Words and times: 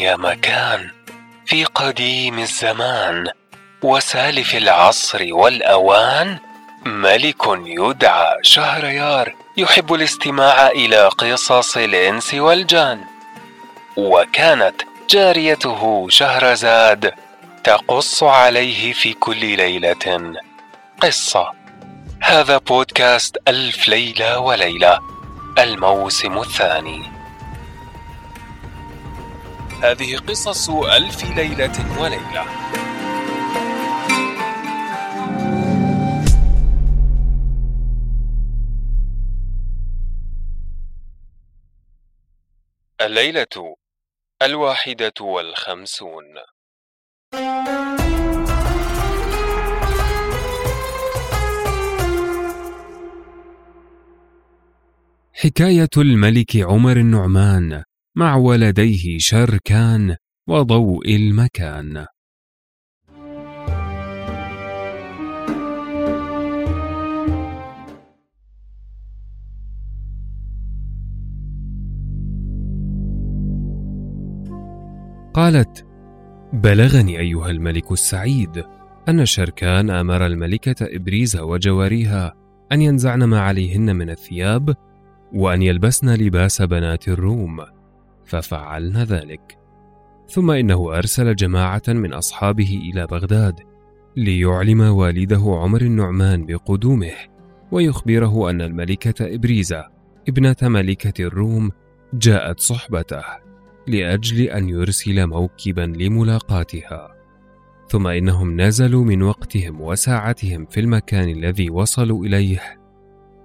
يا 0.00 0.16
مكان 0.16 0.90
في 1.46 1.64
قديم 1.64 2.38
الزمان 2.38 3.28
وسالف 3.82 4.54
العصر 4.54 5.26
والأوان 5.30 6.38
ملك 6.86 7.42
يدعى 7.64 8.36
شهريار 8.42 9.34
يحب 9.56 9.94
الاستماع 9.94 10.68
إلى 10.68 11.08
قصص 11.08 11.76
الإنس 11.76 12.34
والجان. 12.34 13.00
وكانت 13.96 14.82
جاريته 15.10 16.06
شهرزاد 16.10 17.14
تقص 17.64 18.22
عليه 18.22 18.92
في 18.92 19.12
كل 19.12 19.56
ليلة 19.56 20.34
قصة. 21.00 21.52
هذا 22.22 22.58
بودكاست 22.58 23.36
ألف 23.48 23.88
ليلة 23.88 24.38
وليلة 24.38 24.98
الموسم 25.58 26.38
الثاني. 26.38 27.19
هذه 29.82 30.16
قصص 30.16 30.70
ألف 30.70 31.24
ليلة 31.36 32.00
وليلة. 32.00 32.44
الليلة 43.00 43.76
الواحدة 44.42 45.12
والخمسون. 45.20 46.24
حكاية 55.32 55.88
الملك 55.96 56.56
عمر 56.56 56.96
النعمان. 56.96 57.84
مع 58.16 58.36
ولديه 58.36 59.18
شركان 59.18 60.16
وضوء 60.48 61.16
المكان. 61.16 62.06
قالت 75.34 75.86
بلغني 76.52 77.18
أيها 77.18 77.50
الملك 77.50 77.92
السعيد 77.92 78.64
أن 79.08 79.26
شركان 79.26 79.90
أمر 79.90 80.26
الملكة 80.26 80.96
ابريز 80.96 81.36
وجواريها 81.36 82.34
أن 82.72 82.82
ينزعن 82.82 83.24
ما 83.24 83.40
عليهن 83.40 83.96
من 83.96 84.10
الثياب 84.10 84.74
وأن 85.32 85.62
يلبسن 85.62 86.14
لباس 86.14 86.62
بنات 86.62 87.08
الروم. 87.08 87.79
ففعلن 88.30 88.96
ذلك. 88.96 89.58
ثم 90.28 90.50
إنه 90.50 90.98
أرسل 90.98 91.34
جماعة 91.34 91.82
من 91.88 92.12
أصحابه 92.12 92.80
إلى 92.92 93.06
بغداد 93.06 93.60
ليعلم 94.16 94.80
والده 94.80 95.42
عمر 95.46 95.80
النعمان 95.80 96.46
بقدومه 96.46 97.12
ويخبره 97.72 98.50
أن 98.50 98.60
الملكة 98.60 99.34
إبريزة 99.34 99.84
ابنة 100.28 100.56
ملكة 100.62 101.24
الروم 101.24 101.70
جاءت 102.14 102.60
صحبته 102.60 103.24
لأجل 103.86 104.40
أن 104.42 104.68
يرسل 104.68 105.26
موكبا 105.26 105.80
لملاقاتها. 105.80 107.14
ثم 107.88 108.06
إنهم 108.06 108.60
نزلوا 108.60 109.04
من 109.04 109.22
وقتهم 109.22 109.80
وساعتهم 109.80 110.66
في 110.66 110.80
المكان 110.80 111.28
الذي 111.28 111.70
وصلوا 111.70 112.24
إليه 112.24 112.80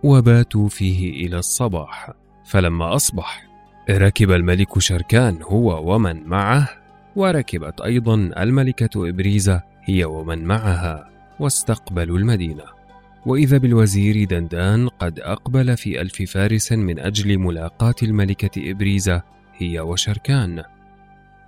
وباتوا 0.03 0.69
فيه 0.69 1.25
إلى 1.25 1.37
الصباح 1.37 2.11
فلما 2.45 2.95
أصبح 2.95 3.54
ركب 3.89 4.31
الملك 4.31 4.79
شركان 4.79 5.41
هو 5.41 5.95
ومن 5.95 6.23
معه 6.23 6.69
وركبت 7.15 7.81
أيضا 7.81 8.15
الملكة 8.15 9.09
إبريزة 9.09 9.61
هي 9.83 10.05
ومن 10.05 10.43
معها 10.43 11.09
واستقبلوا 11.39 12.17
المدينة. 12.17 12.63
وإذا 13.25 13.57
بالوزير 13.57 14.23
دندان 14.23 14.87
قد 14.87 15.19
أقبل 15.19 15.77
في 15.77 16.01
ألف 16.01 16.21
فارس 16.21 16.71
من 16.71 16.99
أجل 16.99 17.37
ملاقاة 17.37 17.95
الملكة 18.03 18.71
إبريزة 18.71 19.21
هي 19.57 19.79
وشركان. 19.79 20.63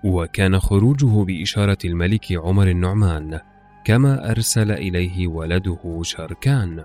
وكان 0.04 0.60
خروجه 0.60 1.24
بإشارة 1.24 1.78
الملك 1.86 2.26
عمر 2.32 2.68
النعمان 2.68 3.40
كما 3.86 4.32
أرسل 4.32 4.72
إليه 4.72 5.28
ولده 5.28 6.00
شركان. 6.02 6.84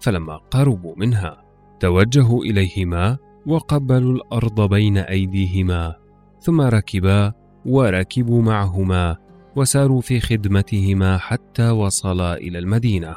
فلما 0.00 0.36
قربوا 0.36 0.94
منها 0.96 1.44
توجهوا 1.80 2.44
إليهما 2.44 3.18
وقبلوا 3.48 4.14
الأرض 4.14 4.68
بين 4.68 4.98
أيديهما 4.98 5.94
ثم 6.40 6.60
ركبا 6.60 7.32
وركبوا 7.66 8.42
معهما 8.42 9.16
وساروا 9.56 10.00
في 10.00 10.20
خدمتهما 10.20 11.18
حتى 11.18 11.70
وصلا 11.70 12.36
إلى 12.36 12.58
المدينة. 12.58 13.16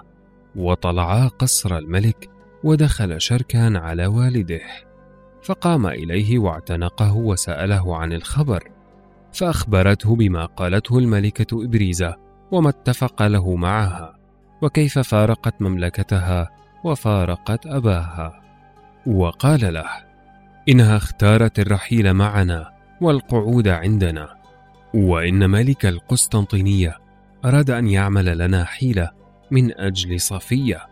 وطلعا 0.55 1.27
قصر 1.27 1.77
الملك 1.77 2.29
ودخل 2.63 3.21
شركان 3.21 3.75
على 3.75 4.05
والده. 4.05 4.61
فقام 5.43 5.87
إليه 5.87 6.39
واعتنقه 6.39 7.15
وسأله 7.15 7.95
عن 7.97 8.13
الخبر. 8.13 8.63
فأخبرته 9.33 10.15
بما 10.15 10.45
قالته 10.45 10.97
الملكة 10.97 11.65
ابريزه 11.65 12.15
وما 12.51 12.69
اتفق 12.69 13.27
له 13.27 13.55
معها. 13.55 14.17
وكيف 14.61 14.99
فارقت 14.99 15.61
مملكتها 15.61 16.49
وفارقت 16.83 17.65
أباها. 17.65 18.41
وقال 19.07 19.73
له 19.73 20.10
إنها 20.69 20.97
اختارت 20.97 21.59
الرحيل 21.59 22.13
معنا 22.13 22.71
والقعود 23.01 23.67
عندنا. 23.67 24.41
وإن 24.93 25.49
ملك 25.49 25.85
القسطنطينية 25.85 26.97
أراد 27.45 27.69
أن 27.69 27.87
يعمل 27.87 28.37
لنا 28.37 28.65
حيلة 28.65 29.11
من 29.51 29.79
أجل 29.79 30.19
صفية 30.19 30.87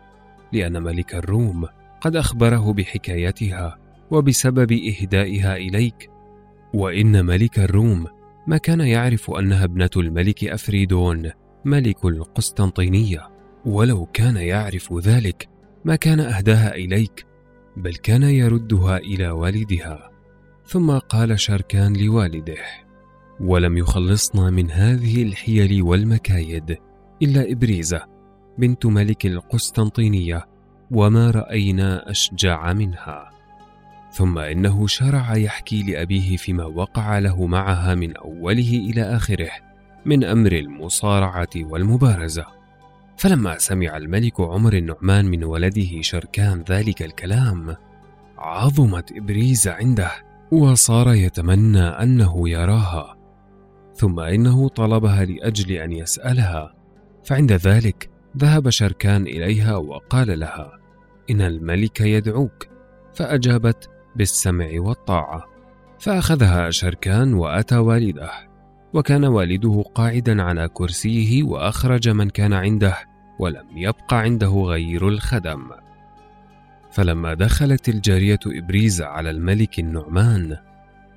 لأن 0.52 0.82
ملك 0.82 1.14
الروم 1.14 1.66
قد 2.00 2.16
أخبره 2.16 2.72
بحكايتها 2.72 3.78
وبسبب 4.10 4.72
إهدائها 4.72 5.56
إليك. 5.56 6.10
وإن 6.74 7.24
ملك 7.24 7.58
الروم 7.58 8.06
ما 8.46 8.56
كان 8.56 8.80
يعرف 8.80 9.30
أنها 9.30 9.64
ابنة 9.64 9.90
الملك 9.96 10.44
أفريدون 10.44 11.30
ملك 11.64 12.04
القسطنطينية 12.04 13.28
ولو 13.66 14.06
كان 14.06 14.36
يعرف 14.36 14.92
ذلك 14.92 15.48
ما 15.84 15.96
كان 15.96 16.20
أهداها 16.20 16.74
إليك. 16.74 17.29
بل 17.80 17.94
كان 17.94 18.22
يردها 18.22 18.96
إلى 18.96 19.30
والدها. 19.30 20.10
ثم 20.66 20.98
قال 20.98 21.40
شركان 21.40 21.96
لوالده 21.96 22.56
ولم 23.40 23.78
يخلصنا 23.78 24.50
من 24.50 24.70
هذه 24.70 25.22
الحيل 25.22 25.82
والمكايد 25.82 26.76
إلا 27.22 27.52
إبريزة 27.52 28.02
بنت 28.58 28.86
ملك 28.86 29.26
القسطنطينية 29.26 30.46
وما 30.90 31.30
رأينا 31.30 32.10
أشجع 32.10 32.72
منها. 32.72 33.30
ثم 34.12 34.38
إنه 34.38 34.86
شرع 34.86 35.36
يحكي 35.36 35.82
لأبيه 35.82 36.36
فيما 36.36 36.64
وقع 36.64 37.18
له 37.18 37.46
معها 37.46 37.94
من 37.94 38.16
أوله 38.16 38.90
إلى 38.90 39.02
آخره 39.02 39.50
من 40.04 40.24
أمر 40.24 40.52
المصارعة 40.52 41.50
والمبارزة. 41.56 42.59
فلما 43.20 43.58
سمع 43.58 43.96
الملك 43.96 44.40
عمر 44.40 44.72
النعمان 44.72 45.24
من 45.24 45.44
ولده 45.44 46.00
شركان 46.00 46.64
ذلك 46.70 47.02
الكلام 47.02 47.76
عظمت 48.38 49.12
إبريز 49.12 49.68
عنده 49.68 50.10
وصار 50.52 51.14
يتمنى 51.14 51.82
أنه 51.82 52.48
يراها. 52.48 53.16
ثم 53.94 54.20
إنه 54.20 54.68
طلبها 54.68 55.24
لأجل 55.24 55.72
أن 55.72 55.92
يسألها. 55.92 56.74
فعند 57.24 57.52
ذلك 57.52 58.10
ذهب 58.36 58.70
شركان 58.70 59.22
إليها 59.22 59.76
وقال 59.76 60.38
لها 60.38 60.72
إن 61.30 61.40
الملك 61.40 62.00
يدعوك. 62.00 62.66
فأجابت 63.14 63.90
بالسمع 64.16 64.68
والطاعة. 64.74 65.44
فأخذها 65.98 66.70
شركان 66.70 67.34
وأتى 67.34 67.76
والده. 67.76 68.30
وكان 68.94 69.24
والده 69.24 69.84
قاعدا 69.94 70.42
على 70.42 70.68
كرسيه 70.68 71.42
وأخرج 71.42 72.08
من 72.08 72.30
كان 72.30 72.52
عنده. 72.52 73.09
ولم 73.40 73.66
يبق 73.74 74.14
عنده 74.14 74.48
غير 74.48 75.08
الخدم. 75.08 75.70
فلما 76.90 77.34
دخلت 77.34 77.88
الجارية 77.88 78.38
إبريز 78.46 79.02
على 79.02 79.30
الملك 79.30 79.78
النعمان 79.78 80.56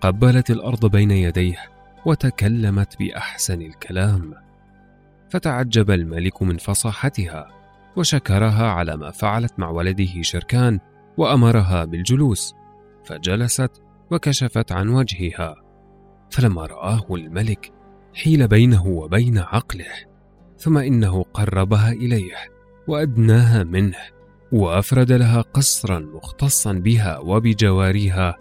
فقبلت 0.01 0.51
الأرض 0.51 0.91
بين 0.91 1.11
يديه 1.11 1.57
وتكلمت 2.05 2.99
بأحسن 2.99 3.61
الكلام. 3.61 4.33
فتعجب 5.29 5.91
الملك 5.91 6.41
من 6.43 6.57
فصاحتها 6.57 7.47
وشكرها 7.95 8.67
على 8.67 8.97
ما 8.97 9.11
فعلت 9.11 9.53
مع 9.57 9.69
ولده 9.69 10.21
شركان 10.21 10.79
وأمرها 11.17 11.85
بالجلوس. 11.85 12.55
فجلست 13.05 13.81
وكشفت 14.11 14.71
عن 14.71 14.89
وجهها. 14.89 15.55
فلما 16.29 16.65
رآه 16.65 17.05
الملك 17.11 17.71
حيل 18.15 18.47
بينه 18.47 18.87
وبين 18.87 19.37
عقله. 19.37 20.12
ثم 20.63 20.77
إنه 20.77 21.25
قربها 21.33 21.91
إليه 21.91 22.35
وأدناها 22.87 23.63
منه 23.63 23.97
وأفرد 24.51 25.11
لها 25.11 25.41
قصرا 25.41 25.99
مختصا 25.99 26.73
بها 26.73 27.17
وبجواريها 27.17 28.37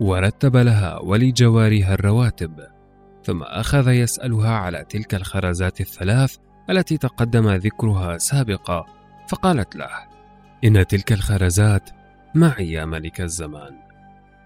ورتب 0.00 0.56
لها 0.56 0.98
ولجوارها 0.98 1.94
الرواتب. 1.94 2.60
ثم 3.24 3.42
أخذ 3.42 3.88
يسألها 3.88 4.50
على 4.50 4.84
تلك 4.88 5.14
الخرزات 5.14 5.80
الثلاث 5.80 6.36
التي 6.70 6.96
تقدم 6.96 7.50
ذكرها 7.50 8.18
سابقا 8.18 8.84
فقالت 9.28 9.76
له 9.76 9.90
إن 10.64 10.86
تلك 10.86 11.12
الخرزات 11.12 11.90
معي 12.34 12.72
يا 12.72 12.84
ملك 12.84 13.20
الزمان. 13.20 13.74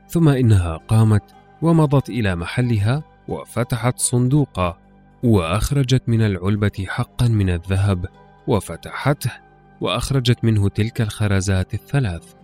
ثم 0.09 0.29
إنها 0.29 0.77
قامت 0.77 1.25
ومضت 1.63 2.09
إلى 2.09 2.37
محلها 2.37 3.03
وفتحت 3.29 3.99
صندوقا 3.99 4.88
وأخرجت 5.23 6.03
من 6.07 6.23
العلبة 6.23 6.87
حقا 6.89 7.29
من 7.29 7.51
الذهب 7.51 8.07
وفتحته 8.47 9.33
وأخرجت 9.81 10.45
منه 10.45 10.69
تلك 10.69 11.01
الخرزات 11.01 11.75
الثلاث 11.75 12.35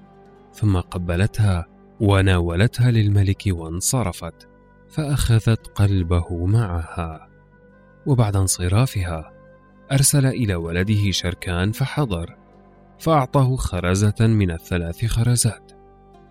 ثم 0.53 0.81
قبلتها 0.81 1.67
وناولتها 2.01 2.91
للملك 2.91 3.43
وانصرفت 3.47 4.49
فأخذت 4.89 5.67
قلبه 5.67 6.47
معها. 6.47 7.29
وبعد 8.07 8.37
انصرافها 8.37 9.33
أرسل 9.93 10.27
إلى 10.27 10.55
ولده 10.55 11.11
شركان 11.11 11.73
فحضر 11.73 12.37
فأعطاه 12.99 13.57
خرزة 13.57 14.15
من 14.21 14.51
الثلاث 14.51 15.05
خرزات 15.05 15.73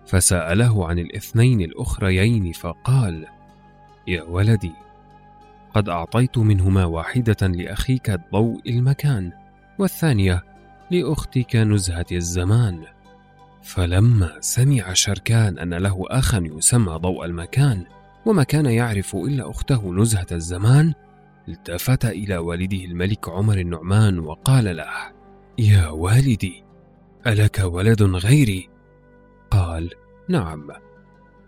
فسأله 0.06 0.88
عن 0.88 0.98
الاثنين 0.98 1.60
الأخريين 1.60 2.52
فقال 2.52 3.26
يا 4.06 4.22
ولدي 4.22 4.72
قد 5.74 5.88
أعطيت 5.88 6.38
منهما 6.38 6.84
واحدة 6.84 7.46
لأخيك 7.46 8.20
ضوء 8.32 8.60
المكان 8.66 9.32
والثانية 9.78 10.44
لأختك 10.90 11.56
نزهة 11.56 12.06
الزمان. 12.12 12.84
فلما 13.62 14.36
سمع 14.40 14.92
شركان 14.92 15.58
أن 15.58 15.74
له 15.74 16.04
أخا 16.08 16.38
يسمى 16.38 16.92
ضوء 16.92 17.24
المكان 17.24 17.84
وما 18.26 18.42
كان 18.42 18.66
يعرف 18.66 19.16
إلا 19.16 19.50
أخته 19.50 19.94
نزهة 19.94 20.26
الزمان 20.32 20.94
التفت 21.48 22.04
إلى 22.04 22.36
والده 22.36 22.84
الملك 22.84 23.28
عمر 23.28 23.58
النعمان 23.58 24.18
وقال 24.18 24.76
له 24.76 25.12
يا 25.58 25.88
والدي 25.88 26.64
ألك 27.26 27.58
ولد 27.58 28.02
غيري؟ 28.02 28.68
قال 29.50 29.90
نعم 30.28 30.68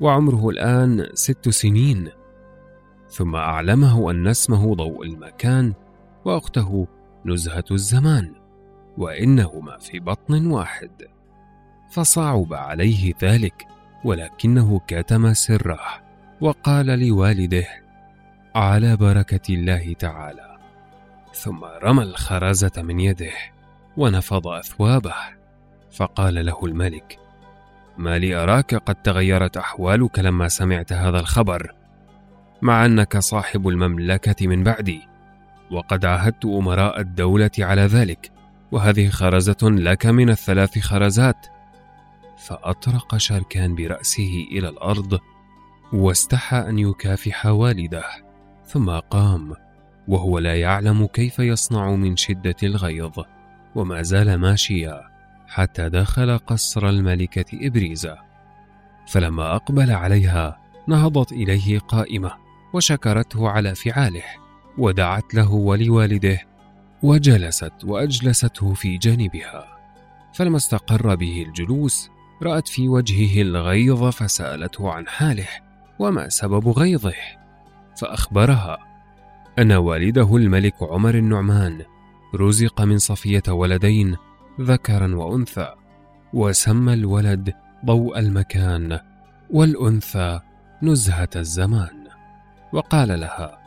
وعمره 0.00 0.48
الآن 0.48 1.08
ست 1.14 1.48
سنين. 1.48 2.08
ثم 3.08 3.36
أعلمه 3.36 4.10
أن 4.10 4.26
اسمه 4.26 4.74
ضوء 4.74 5.06
المكان 5.06 5.74
وأخته 6.24 6.86
نزهة 7.26 7.64
الزمان 7.70 8.34
وإنهما 8.98 9.78
في 9.78 9.98
بطن 9.98 10.46
واحد. 10.46 10.90
فصعب 11.90 12.54
عليه 12.54 13.14
ذلك 13.22 13.66
ولكنه 14.04 14.80
كتم 14.86 15.34
سره 15.34 15.80
وقال 16.40 16.86
لوالده 16.86 17.66
على 18.54 18.96
بركة 18.96 19.54
الله 19.54 19.92
تعالى. 19.92 20.56
ثم 21.34 21.64
رمى 21.82 22.02
الخرزه 22.02 22.72
من 22.76 23.00
يده 23.00 23.32
ونفض 23.96 24.48
أثوابه 24.48 25.14
فقال 25.92 26.46
له 26.46 26.64
الملك 26.64 27.18
ما 27.98 28.18
لي 28.18 28.34
أراك 28.34 28.74
قد 28.74 28.94
تغيرت 28.94 29.56
أحوالك 29.56 30.18
لما 30.18 30.48
سمعت 30.48 30.92
هذا 30.92 31.20
الخبر. 31.20 31.74
مع 32.62 32.86
أنك 32.86 33.18
صاحب 33.18 33.68
المملكة 33.68 34.46
من 34.46 34.64
بعدي 34.64 35.08
وقد 35.70 36.04
عاهدت 36.04 36.44
أمراء 36.44 37.00
الدولة 37.00 37.50
على 37.58 37.82
ذلك 37.82 38.32
وهذه 38.72 39.08
خرزة 39.08 39.56
لك 39.62 40.06
من 40.06 40.30
الثلاث 40.30 40.78
خرزات. 40.78 41.46
فأطرق 42.38 43.16
شركان 43.16 43.74
برأسه 43.74 44.46
إلى 44.52 44.68
الأرض 44.68 45.18
واستحى 45.92 46.56
أن 46.56 46.78
يكافح 46.78 47.46
والده 47.46 48.04
ثم 48.66 48.90
قام 48.90 49.54
وهو 50.08 50.38
لا 50.38 50.60
يعلم 50.60 51.06
كيف 51.06 51.38
يصنع 51.38 51.90
من 51.90 52.16
شدة 52.16 52.56
الغيظ 52.62 53.20
وما 53.74 54.02
زال 54.02 54.34
ماشيا 54.34 55.00
حتى 55.48 55.88
دخل 55.88 56.38
قصر 56.38 56.88
الملكة 56.88 57.66
إبريزة. 57.66 58.18
فلما 59.06 59.56
أقبل 59.56 59.90
عليها 59.90 60.58
نهضت 60.88 61.32
إليه 61.32 61.78
قائمة 61.78 62.45
وشكرته 62.76 63.48
على 63.48 63.74
فعاله 63.74 64.24
ودعت 64.78 65.34
له 65.34 65.52
ولوالده 65.52 66.38
وجلست 67.02 67.72
وأجلسته 67.84 68.74
في 68.74 68.98
جانبها. 68.98 69.76
فلما 70.34 70.56
استقر 70.56 71.14
به 71.14 71.44
الجلوس 71.48 72.10
رأت 72.42 72.68
في 72.68 72.88
وجهه 72.88 73.42
الغيظ 73.42 74.04
فسألته 74.04 74.92
عن 74.92 75.08
حاله 75.08 75.48
وما 75.98 76.28
سبب 76.28 76.68
غيظه؟ 76.68 77.14
فأخبرها 78.00 78.78
أن 79.58 79.72
والده 79.72 80.36
الملك 80.36 80.82
عمر 80.82 81.14
النعمان 81.14 81.82
رزق 82.34 82.82
من 82.82 82.98
صفية 82.98 83.42
ولدين 83.48 84.16
ذكرا 84.60 85.14
وأنثى 85.14 85.74
وسمى 86.32 86.92
الولد 86.94 87.54
ضوء 87.84 88.18
المكان 88.18 89.00
والأنثى 89.50 90.40
نزهة 90.82 91.30
الزمان. 91.36 92.05
وقال 92.72 93.20
لها 93.20 93.58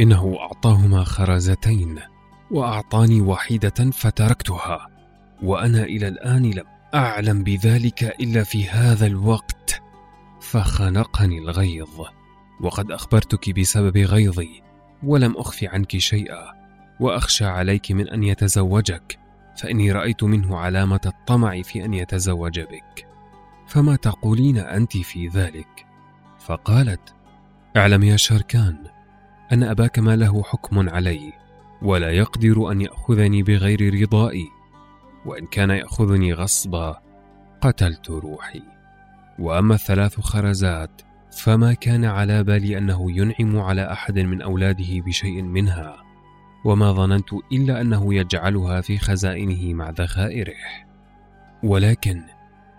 إنه 0.00 0.36
أعطاهما 0.40 1.04
خرزتين 1.04 1.98
وأعطاني 2.50 3.20
واحدة 3.20 3.90
فتركتها 3.92 4.88
وأنا 5.42 5.82
إلى 5.82 6.08
الآن 6.08 6.50
لم 6.50 6.64
أعلم 6.94 7.42
بذلك 7.44 8.02
إلا 8.02 8.44
في 8.44 8.68
هذا 8.68 9.06
الوقت 9.06 9.82
فخنقني 10.40 11.38
الغيظ. 11.38 12.00
وقد 12.60 12.90
أخبرتك 12.90 13.58
بسبب 13.58 13.96
غيظي 13.96 14.62
ولم 15.02 15.36
أخف 15.36 15.64
عنك 15.64 15.98
شيئا 15.98 16.52
وأخشى 17.00 17.44
عليك 17.44 17.92
من 17.92 18.08
أن 18.08 18.22
يتزوجك 18.22 19.18
فإني 19.56 19.92
رأيت 19.92 20.24
منه 20.24 20.56
علامة 20.56 21.00
الطمع 21.06 21.62
في 21.62 21.84
أن 21.84 21.94
يتزوج 21.94 22.60
بك. 22.60 23.06
فما 23.66 23.96
تقولين 23.96 24.58
أنت 24.58 24.96
في 24.96 25.28
ذلك؟ 25.28 25.86
فقالت 26.38 27.14
أعلم 27.76 28.02
يا 28.02 28.16
شركان 28.16 28.76
أن 29.52 29.62
أباك 29.62 29.98
ما 29.98 30.16
له 30.16 30.42
حكم 30.42 30.88
علي 30.88 31.32
ولا 31.82 32.10
يقدر 32.10 32.72
أن 32.72 32.80
يأخذني 32.80 33.42
بغير 33.42 34.02
رضائي 34.02 34.48
وإن 35.26 35.46
كان 35.46 35.70
يأخذني 35.70 36.32
غصبا 36.32 37.00
قتلت 37.60 38.10
روحي. 38.10 38.62
وأما 39.38 39.74
الثلاث 39.74 40.20
خرزات 40.20 41.02
فما 41.42 41.72
كان 41.72 42.04
على 42.04 42.44
بالي 42.44 42.78
أنه 42.78 43.12
ينعم 43.12 43.58
على 43.58 43.92
أحد 43.92 44.18
من 44.18 44.42
أولاده 44.42 45.00
بشيء 45.06 45.42
منها 45.42 45.96
وما 46.64 46.92
ظننت 46.92 47.32
إلا 47.52 47.80
أنه 47.80 48.14
يجعلها 48.14 48.80
في 48.80 48.98
خزائنه 48.98 49.74
مع 49.74 49.90
ذخائره. 49.90 50.54
ولكن 51.62 52.22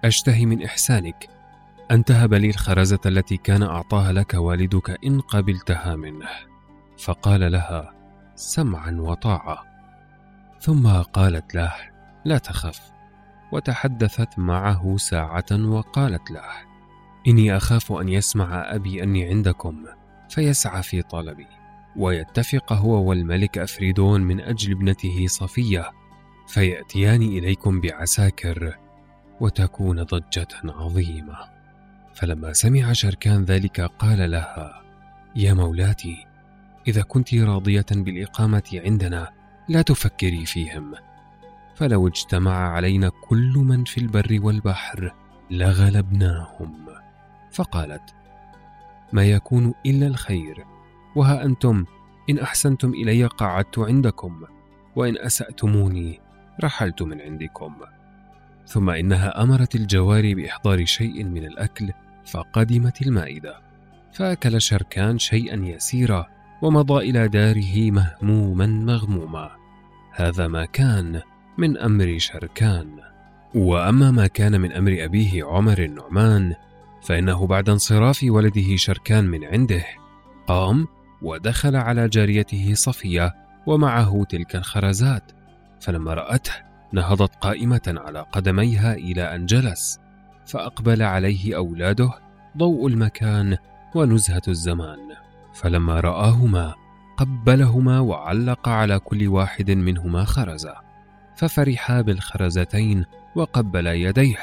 أشتهي 0.04 0.46
من 0.46 0.64
إحسانك 0.64 1.30
أن 1.92 2.04
تهب 2.04 2.34
لي 2.34 2.50
الخرزه 2.50 3.00
التي 3.06 3.38
كان 3.38 3.64
أعطاها 3.64 4.12
لك 4.12 4.34
والدك 4.34 5.06
إن 5.06 5.20
قبلتها 5.22 5.96
منه. 5.96 6.30
فقال 6.98 7.52
لها 7.52 7.94
سمعا 8.36 8.92
وطاعة. 9.00 9.64
ثم 10.60 10.88
قالت 10.88 11.56
له 11.56 11.74
لا 12.26 12.38
تخف. 12.38 12.92
وتحدثت 13.52 14.40
معه 14.40 14.98
ساعة 14.98 15.46
وقالت 15.52 16.32
له 16.32 16.44
إني 17.28 17.58
أخاف 17.58 17.92
أن 17.92 18.10
يسمع 18.10 18.76
أبي 18.76 19.04
أني 19.04 19.26
عندكم 19.26 19.86
فيسعى 20.30 20.84
في 20.84 21.02
طلبي. 21.02 21.48
ويتفق 21.96 22.74
هو 22.74 23.10
والملك 23.10 23.58
أفريدون 23.58 24.22
من 24.22 24.42
أجل 24.42 24.72
ابنته 24.72 25.28
صفية 25.28 25.92
فيأتيان 26.48 27.22
إليكم 27.22 27.82
بعساكر 27.82 28.78
وتكون 29.42 30.04
ضجة 30.04 30.48
عظيمة. 30.64 31.51
فلما 32.14 32.54
سمع 32.54 32.94
شركان 32.94 33.44
ذلك 33.44 33.82
قال 33.82 34.32
لها 34.32 34.82
يا 35.36 35.54
مولاتي 35.54 36.26
إذا 36.88 37.02
كنت 37.02 37.34
راضية 37.36 37.86
بالإقامة 37.92 38.82
عندنا 38.86 39.30
لا 39.70 39.82
تفكري 39.82 40.46
فيهم. 40.46 40.94
فلو 41.76 42.08
اجتمع 42.08 42.72
علينا 42.72 43.12
كل 43.24 43.54
من 43.56 43.84
في 43.84 43.98
البر 43.98 44.40
والبحر 44.42 45.16
لغلبناهم. 45.52 46.88
فقالت 47.52 48.16
ما 49.14 49.26
يكون 49.26 49.74
إلا 49.86 50.08
الخير. 50.08 50.66
وها 51.16 51.46
أنتم 51.46 51.86
إن 52.30 52.40
أحسنتم 52.40 52.90
إلي 52.90 53.26
قعدت 53.26 53.80
عندكم 53.80 54.46
وإن 54.96 55.18
أسأتموني 55.18 56.20
رحلت 56.64 57.02
من 57.02 57.22
عندكم. 57.22 57.76
ثم 58.68 58.90
إنها 58.90 59.44
أمرت 59.44 59.76
الجواري 59.76 60.36
بإحضار 60.36 60.86
شيء 60.86 61.24
من 61.24 61.46
الأكل 61.46 61.92
فقدمت 62.26 63.02
المائدة 63.02 63.56
فأكل 64.14 64.62
شركان 64.62 65.20
شيئا 65.20 65.56
يسيرا 65.56 66.28
ومضى 66.62 67.10
إلى 67.10 67.28
داره 67.28 67.92
مهموما 67.92 68.66
مغموما. 68.66 69.52
هذا 70.16 70.48
ما 70.48 70.66
كان 70.66 71.22
من 71.58 71.78
أمر 71.78 72.18
شركان. 72.18 73.00
وأما 73.56 74.12
ما 74.12 74.28
كان 74.28 74.62
من 74.62 74.72
أمر 74.72 74.98
أبيه 75.00 75.44
عمر 75.44 75.80
النعمان 75.80 76.54
فإنه 77.02 77.48
بعد 77.48 77.70
انصراف 77.70 78.24
ولده 78.24 78.76
شركان 78.76 79.26
من 79.26 79.44
عنده 79.44 79.86
قام 80.48 80.88
ودخل 81.22 81.76
على 81.76 82.08
جاريته 82.08 82.74
صفية 82.74 83.36
ومعه 83.68 84.24
تلك 84.30 84.56
الخرزات 84.56 85.32
فلما 85.82 86.14
رأته 86.14 86.52
نهضت 86.94 87.36
قائمة 87.36 87.96
على 87.98 88.26
قدميها 88.32 88.94
إلى 88.94 89.36
أن 89.36 89.46
جلس 89.46 90.00
فأقبل 90.52 91.02
عليه 91.02 91.58
أولاده 91.58 92.12
ضوء 92.58 92.88
المكان 92.88 93.58
ونزهة 93.96 94.42
الزمان 94.48 95.00
فلما 95.54 96.00
رآهما 96.00 96.76
قبلهما 97.18 98.00
وعلق 98.00 98.70
على 98.70 99.00
كل 99.00 99.28
واحد 99.28 99.72
منهما 99.72 100.26
خرزة 100.26 100.76
ففرحا 101.36 102.02
بالخرزتين 102.02 103.06
وقبلا 103.36 103.94
يديه 103.94 104.38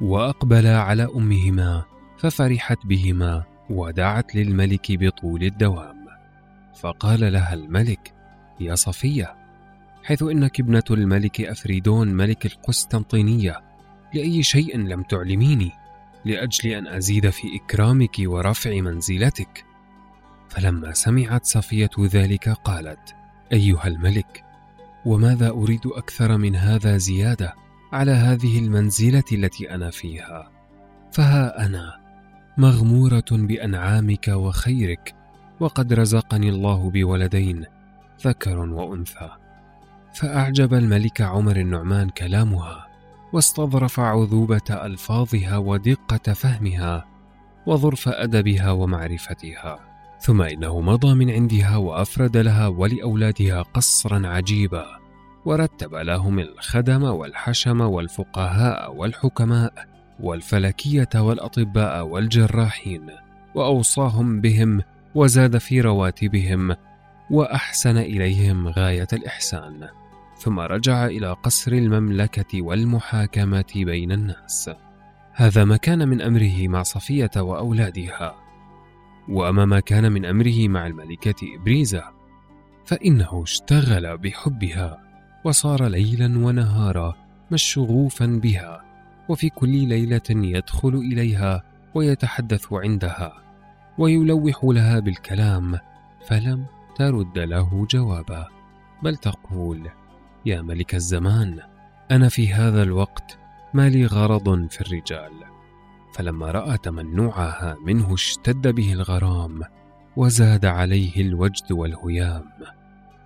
وأقبلا 0.00 0.78
على 0.80 1.08
أمهما 1.16 1.82
ففرحت 2.18 2.86
بهما 2.86 3.44
ودعت 3.70 4.34
للملك 4.34 4.86
بطول 4.90 5.42
الدوام. 5.42 6.06
فقال 6.74 7.32
لها 7.32 7.54
الملك 7.54 8.14
يا 8.60 8.74
صفية 8.74 9.36
حيث 10.04 10.22
إنك 10.22 10.60
ابنة 10.60 10.82
الملك 10.90 11.40
أفريدون 11.40 12.08
ملك 12.08 12.46
القسطنطينية 12.46 13.69
لأي 14.14 14.42
شيء 14.42 14.78
لم 14.78 15.02
تعلميني 15.02 15.72
لأجل 16.24 16.70
أن 16.70 16.86
أزيد 16.86 17.30
في 17.30 17.56
إكرامك 17.56 18.16
ورفع 18.20 18.80
منزلتك. 18.80 19.64
فلما 20.48 20.92
سمعت 20.92 21.46
صفية 21.46 21.90
ذلك 22.00 22.48
قالت 22.48 23.14
أيها 23.52 23.86
الملك 23.86 24.44
وماذا 25.06 25.48
أريد 25.50 25.86
أكثر 25.86 26.36
من 26.36 26.56
هذا 26.56 26.96
زيادة 26.96 27.54
على 27.92 28.12
هذه 28.12 28.58
المنزلة 28.58 29.24
التي 29.32 29.74
أنا 29.74 29.90
فيها؟ 29.90 30.50
فها 31.12 31.66
أنا 31.66 32.00
مغمورة 32.58 33.24
بأنعامك 33.30 34.28
وخيرك 34.28 35.14
وقد 35.60 35.92
رزقني 35.92 36.48
الله 36.48 36.90
بولدين 36.90 37.64
ذكر 38.26 38.58
وأنثى. 38.58 39.30
فأعجب 40.14 40.74
الملك 40.74 41.20
عمر 41.20 41.56
النعمان 41.56 42.08
كلامها. 42.08 42.89
واستظرف 43.32 44.00
عذوبة 44.00 44.70
ألفاظها 44.70 45.56
ودقة 45.56 46.32
فهمها 46.32 47.06
وظرف 47.66 48.08
أدبها 48.08 48.70
ومعرفتها. 48.70 49.78
ثم 50.20 50.42
إنه 50.42 50.80
مضى 50.80 51.14
من 51.14 51.30
عندها 51.30 51.76
وأفرد 51.76 52.36
لها 52.36 52.68
ولأولادها 52.68 53.62
قصرا 53.62 54.28
عجيبا 54.28 54.86
ورتب 55.44 55.94
لهم 55.94 56.38
الخدم 56.38 57.02
والحشم 57.02 57.80
والفقهاء 57.80 58.94
والحكماء 58.94 59.72
والفلكية 60.20 61.08
والأطباء 61.14 62.06
والجراحين 62.06 63.06
وأوصاهم 63.54 64.40
بهم 64.40 64.82
وزاد 65.14 65.58
في 65.58 65.80
رواتبهم 65.80 66.76
وأحسن 67.30 67.96
إليهم 67.96 68.68
غاية 68.68 69.08
الإحسان. 69.12 69.88
ثم 70.40 70.60
رجع 70.60 71.06
إلى 71.06 71.32
قصر 71.32 71.72
المملكة 71.72 72.62
والمحاكمة 72.62 73.72
بين 73.76 74.12
الناس. 74.12 74.70
هذا 75.32 75.64
ما 75.64 75.76
كان 75.76 76.08
من 76.08 76.22
أمره 76.22 76.68
مع 76.68 76.82
صفية 76.82 77.30
وأولادها. 77.36 78.34
وأما 79.28 79.64
ما 79.64 79.80
كان 79.80 80.12
من 80.12 80.24
أمره 80.24 80.68
مع 80.68 80.86
الملكة 80.86 81.56
إبريزة 81.56 82.04
فإنه 82.84 83.42
اشتغل 83.42 84.18
بحبها 84.18 84.98
وصار 85.44 85.86
ليلا 85.86 86.38
ونهارا 86.38 87.16
مشغوفا 87.50 88.26
بها 88.26 88.84
وفي 89.28 89.48
كل 89.48 89.88
ليلة 89.88 90.22
يدخل 90.30 90.94
إليها 90.94 91.62
ويتحدث 91.94 92.72
عندها 92.72 93.32
ويلوح 93.98 94.64
لها 94.64 95.00
بالكلام 95.00 95.78
فلم 96.26 96.66
ترد 96.96 97.38
له 97.38 97.86
جوابا 97.90 98.48
بل 99.02 99.16
تقول 99.16 99.90
يا 100.46 100.62
ملك 100.62 100.94
الزمان 100.94 101.60
أنا 102.10 102.28
في 102.28 102.52
هذا 102.52 102.82
الوقت 102.82 103.38
ما 103.74 103.88
لي 103.88 104.06
غرض 104.06 104.70
في 104.70 104.80
الرجال. 104.80 105.32
فلما 106.14 106.50
رأى 106.50 106.78
تمنعها 106.78 107.76
منه 107.86 108.14
اشتد 108.14 108.68
به 108.68 108.92
الغرام 108.92 109.62
وزاد 110.16 110.64
عليه 110.64 111.20
الوجد 111.20 111.72
والهيام. 111.72 112.50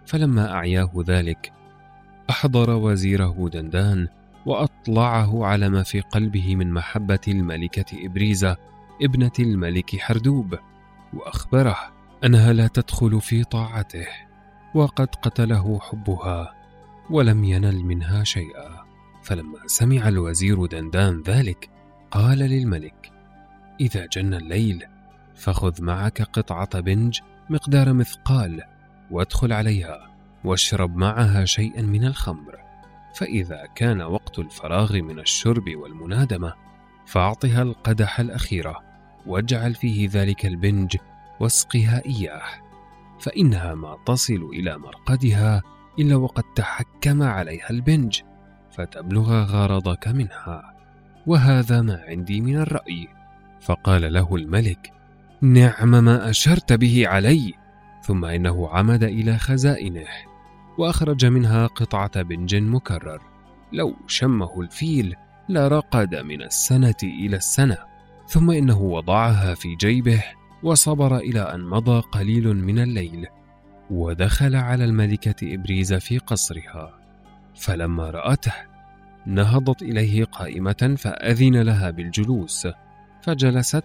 فلما 0.07 0.53
أعياه 0.53 0.91
ذلك 1.07 1.53
أحضر 2.31 2.71
وزيره 2.71 3.49
دندان 3.53 4.09
وأطلعه 4.47 5.47
على 5.47 5.69
ما 5.69 5.83
في 5.83 6.01
قلبه 6.01 6.57
من 6.57 6.73
محبة 6.73 7.21
الملكة 7.29 8.07
إبريزة 8.07 8.57
ابنة 9.03 9.33
الملك 9.39 9.97
حردوب 9.97 10.59
وأخبره 11.15 11.77
أنها 12.25 12.53
لا 12.53 12.67
تدخل 12.67 13.21
في 13.21 13.45
طاعته 13.45 14.07
وقد 14.75 15.09
قتله 15.15 15.79
حبها. 15.79 16.64
ولم 17.11 17.45
ينل 17.45 17.85
منها 17.85 18.25
شيئا. 18.25 18.85
فلما 19.23 19.59
سمع 19.67 20.09
الوزير 20.09 20.67
دندان 20.67 21.23
ذلك 21.23 21.71
قال 22.11 22.39
للملك 22.39 23.13
إذا 23.81 24.07
جن 24.07 24.35
الليل 24.35 24.85
فخذ 25.35 25.83
معك 25.83 26.23
قطعة 26.23 26.81
بنج 26.81 27.19
مقدار 27.51 27.93
مثقال 27.93 28.63
وادخل 29.11 29.53
عليها 29.53 30.15
واشرب 30.45 30.97
معها 30.97 31.45
شيئا 31.45 31.83
من 31.83 32.05
الخمر. 32.05 32.59
فإذا 33.15 33.69
كان 33.75 34.03
وقت 34.03 34.39
الفراغ 34.39 34.93
من 35.03 35.19
الشرب 35.19 35.65
والمنادمة 35.77 36.55
فأعطها 37.07 37.63
القدح 37.63 38.21
الأخيرة 38.21 38.81
واجعل 39.27 39.75
فيه 39.75 40.09
ذلك 40.13 40.47
البنج 40.47 40.97
واسقها 41.41 42.03
إياه. 42.07 42.43
فإنها 43.21 43.75
ما 43.75 43.99
تصل 44.07 44.51
إلى 44.53 44.79
مرقدها 44.79 45.63
إلا 45.99 46.17
وقد 46.17 46.43
تحكم 46.57 47.23
عليها 47.23 47.71
البنج 47.71 48.21
فتبلغ 48.71 49.43
غرضك 49.43 50.09
منها. 50.09 50.75
وهذا 51.27 51.81
ما 51.83 52.05
عندي 52.09 52.41
من 52.41 52.57
الرأي. 52.57 53.09
فقال 53.61 54.13
له 54.13 54.37
الملك 54.37 54.93
نعم 55.43 55.91
ما 55.91 56.31
أشرت 56.31 56.73
به 56.73 57.09
علي 57.09 57.55
ثم 58.03 58.25
إنه 58.25 58.69
عمد 58.69 59.03
إلى 59.03 59.39
خزائنه 59.39 60.07
وأخرج 60.79 61.27
منها 61.27 61.67
قطعة 61.67 62.23
بنج 62.23 62.55
مكرر. 62.55 63.23
لو 63.73 63.95
شمه 64.07 64.61
الفيل 64.61 65.15
لرقد 65.49 66.15
من 66.15 66.43
السنة 66.43 66.95
إلى 67.03 67.37
السنة 67.37 67.79
ثم 68.29 68.51
إنه 68.51 68.81
وضعها 68.81 69.55
في 69.55 69.75
جيبه 69.75 70.25
وصبر 70.63 71.17
إلى 71.17 71.41
أن 71.41 71.61
مضى 71.61 72.01
قليل 72.01 72.57
من 72.57 72.79
الليل. 72.79 73.27
ودخل 73.91 74.57
على 74.57 74.85
الملكة 74.85 75.55
إبريز 75.55 75.95
في 75.95 76.19
قصرها. 76.19 76.99
فلما 77.55 78.11
رأته 78.11 78.55
نهضت 79.27 79.83
إليه 79.83 80.25
قائمة 80.25 80.95
فأذن 80.99 81.63
لها 81.63 81.91
بالجلوس. 81.91 82.69
فجلست 83.23 83.85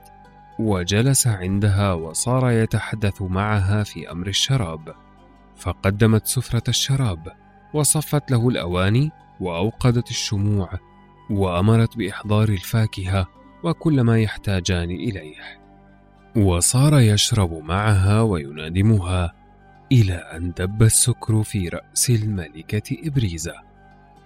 وجلس 0.60 1.28
عندها 1.28 1.94
وصار 1.94 2.52
يتحدث 2.52 3.22
معها 3.22 3.84
في 3.84 4.12
أمر 4.12 4.28
الشراب. 4.28 4.96
فقدمت 5.56 6.26
سفرة 6.26 6.64
الشراب 6.68 7.28
وصفت 7.74 8.32
له 8.32 8.50
الأواني 8.50 9.12
وأوقدت 9.40 10.10
الشموع 10.10 10.70
وأمرت 11.30 11.98
بإحضار 11.98 12.50
الفاكهة 12.50 13.28
وكل 13.64 14.02
ما 14.02 14.20
يحتاجان 14.20 14.92
إليه. 14.92 15.60
وصار 16.36 17.00
يشرب 17.00 17.54
معها 17.54 18.22
وينادمها. 18.22 19.39
إلى 19.92 20.14
أن 20.14 20.52
دب 20.52 20.84
السكر 20.84 21.44
في 21.44 21.70
رأس 21.70 22.10
الملكة 22.10 22.98
إبريزة. 23.08 23.54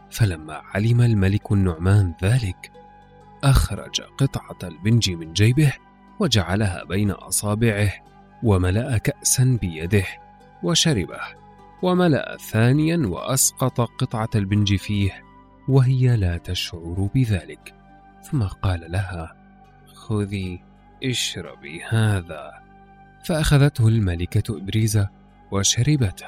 فلما 0.10 0.53
علم 0.53 1.01
الملك 1.01 1.51
النعمان 1.51 2.13
ذلك 2.24 2.72
أخرج 3.43 4.01
قطعة 4.01 4.70
البنج 4.70 5.12
من 5.12 5.34
جيبه 5.34 5.74
وجعلها 6.20 6.84
بين 6.84 7.12
أصابعه 7.12 7.93
وملأ 8.43 8.98
كأسا 8.98 9.58
بيده 9.62 10.05
وشربه 10.63 11.22
وملأ 11.82 12.38
ثانيا 12.38 12.98
وأسقط 12.98 13.82
قطعة 13.82 14.29
البنج 14.36 14.75
فيه 14.75 15.24
وهي 15.67 16.17
لا 16.17 16.38
تشعر 16.38 17.10
بذلك. 17.15 17.74
ثم 18.32 18.43
قال 18.43 18.91
لها 18.91 19.36
خذي 19.93 20.63
اشربي 21.03 21.84
هذا. 21.84 22.51
فأخذته 23.25 23.88
الملكة 23.88 24.58
إبريزة 24.58 25.10
وشربته 25.53 26.27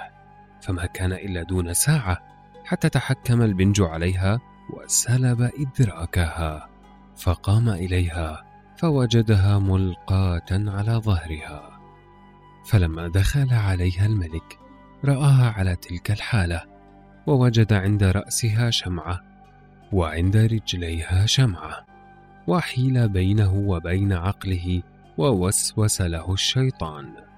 فما 0.62 0.86
كان 0.86 1.14
إلا 1.14 1.44
دون 1.44 1.74
ساعة 1.74 2.18
حتى 2.66 2.90
تحكم 2.90 3.42
البنج 3.42 3.82
عليها 3.82 4.40
وسلب 4.74 5.50
إدراكها 5.60 6.70
فقام 7.18 7.70
إليها 7.70 8.46
فوجدها 8.78 9.60
ملقاة 9.60 10.52
على 10.52 10.92
ظهرها. 10.92 11.80
فلما 12.66 13.08
دخل 13.08 13.54
عليها 13.54 14.06
الملك 14.06 14.60
رآها 15.06 15.54
على 15.58 15.76
تلك 15.76 16.12
الحالة 16.12 16.62
ووجد 17.28 17.74
عند 17.74 18.04
رأسها 18.04 18.70
شمعة 18.70 19.22
وعند 19.92 20.38
رجليها 20.38 21.26
شمعة 21.26 21.86
وحيل 22.48 23.10
بينه 23.10 23.54
وبين 23.56 24.14
عقله 24.14 24.82
ووسوس 25.18 26.02
له 26.02 26.34
الشيطان. 26.34 27.35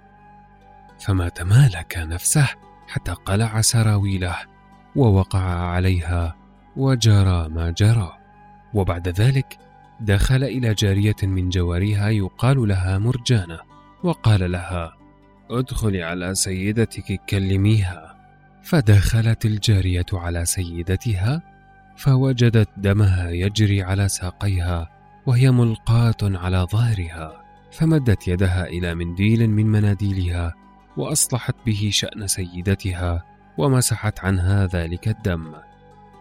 فما 1.00 1.30
تمالك 1.30 1.98
نفسه 1.98 2.48
حتى 2.88 3.12
قلع 3.12 3.62
سراويله 3.62 4.36
ووقع 4.96 5.40
عليها 5.40 6.36
وجرى 6.76 7.50
ما 7.50 7.74
جرى. 7.78 8.14
وبعد 8.74 9.08
ذلك 9.08 9.58
دخل 10.00 10.44
إلى 10.44 10.74
جارية 10.74 11.16
من 11.24 11.50
جواريها 11.50 12.10
يقال 12.10 12.68
لها 12.68 12.98
مرجانة 12.98 13.60
وقال 14.04 14.52
لها 14.52 14.94
ادخلي 15.52 16.04
على 16.04 16.36
سيدتك 16.36 17.22
كلميها. 17.30 18.18
فدخلت 18.64 19.46
الجارية 19.46 20.06
على 20.14 20.46
سيدتها 20.46 21.42
فوجدت 21.98 22.70
دمها 22.78 23.30
يجري 23.30 23.84
على 23.84 24.08
ساقيها 24.08 24.90
وهي 25.26 25.52
ملقاة 25.52 26.18
على 26.24 26.68
ظهرها 26.72 27.44
فمدت 27.72 28.28
يدها 28.28 28.68
إلى 28.68 28.96
منديل 28.96 29.50
من 29.50 29.66
مناديلها 29.66 30.54
وأصلحت 30.98 31.56
به 31.66 31.90
شأن 31.94 32.28
سيدتها 32.28 33.24
ومسحت 33.58 34.20
عنها 34.20 34.66
ذلك 34.66 35.08
الدم. 35.08 35.54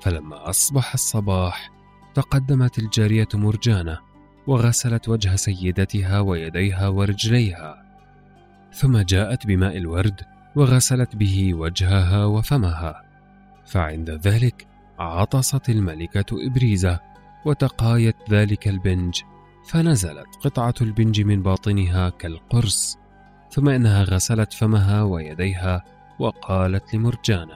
فلما 0.00 0.50
أصبح 0.50 0.94
الصباح 0.94 1.70
تقدمت 2.14 2.78
الجارية 2.78 3.28
مرجانة 3.34 3.98
وغسلت 4.46 5.08
وجه 5.08 5.36
سيدتها 5.36 6.20
ويديها 6.20 6.88
ورجليها. 6.88 7.82
ثم 8.72 8.98
جاءت 8.98 9.46
بماء 9.46 9.76
الورد 9.76 10.20
وغسلت 10.56 11.16
به 11.16 11.54
وجهها 11.54 12.24
وفمها. 12.24 13.02
فعند 13.66 14.10
ذلك 14.10 14.66
عطست 14.98 15.68
الملكة 15.68 16.46
إبريزة 16.46 17.00
وتقايت 17.44 18.16
ذلك 18.30 18.68
البنج 18.68 19.20
فنزلت 19.68 20.26
قطعة 20.44 20.74
البنج 20.80 21.20
من 21.20 21.42
باطنها 21.42 22.08
كالقرص 22.08 22.98
ثم 23.56 23.68
إنها 23.68 24.02
غسلت 24.02 24.52
فمها 24.52 25.02
ويديها 25.02 25.84
وقالت 26.18 26.94
لمرجانة 26.94 27.54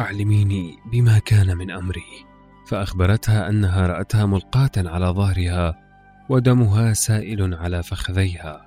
أعلميني 0.00 0.78
بما 0.92 1.18
كان 1.18 1.56
من 1.56 1.70
أمري. 1.70 2.26
فأخبرتها 2.66 3.48
أنها 3.48 3.86
رأتها 3.86 4.26
ملقاة 4.26 4.70
على 4.76 5.06
ظهرها 5.06 5.74
ودمها 6.28 6.92
سائل 6.92 7.54
على 7.54 7.82
فخذيها 7.82 8.66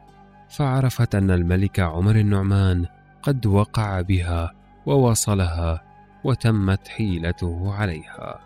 فعرفت 0.50 1.16
أن 1.16 1.32
الملك 1.32 1.80
عمر 1.80 2.16
النعمان 2.16 2.86
قد 3.22 3.46
وقع 3.46 4.02
بها 4.02 4.54
ووصلها 4.86 5.84
وتمت 6.24 6.88
حيلته 6.88 7.74
عليها 7.74 8.40